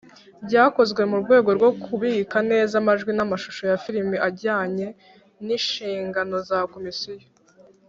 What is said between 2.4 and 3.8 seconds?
neza amajwi n’amashusho ya